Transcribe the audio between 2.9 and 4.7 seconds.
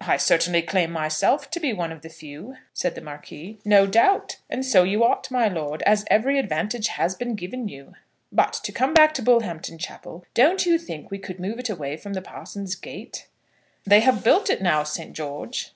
the Marquis. "No doubt; and